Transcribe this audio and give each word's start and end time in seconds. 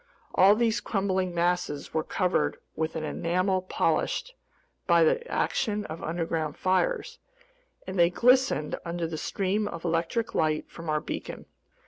All 0.33 0.55
these 0.55 0.81
crumbling 0.81 1.31
masses 1.35 1.93
were 1.93 2.03
covered 2.03 2.57
with 2.75 2.95
an 2.95 3.03
enamel 3.03 3.61
polished 3.61 4.33
by 4.87 5.03
the 5.03 5.27
action 5.31 5.85
of 5.85 6.01
underground 6.01 6.57
fires, 6.57 7.19
and 7.85 7.99
they 7.99 8.09
glistened 8.09 8.79
under 8.83 9.05
the 9.05 9.19
stream 9.19 9.67
of 9.67 9.85
electric 9.85 10.33
light 10.33 10.71
from 10.71 10.89
our 10.89 11.01
beacon. 11.01 11.45